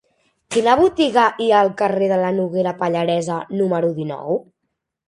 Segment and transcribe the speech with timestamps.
[0.55, 4.43] Quina botiga hi ha al carrer de la Noguera Pallaresa número dinou?